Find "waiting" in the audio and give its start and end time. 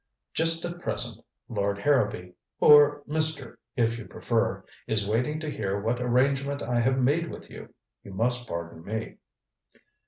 5.07-5.39